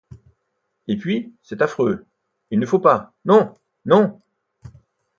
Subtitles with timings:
[0.87, 2.07] Et puis, c'est affreux,
[2.49, 3.53] il ne faut pas, non,
[3.85, 4.19] non!